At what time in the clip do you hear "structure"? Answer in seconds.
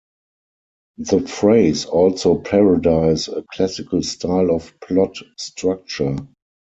5.37-6.15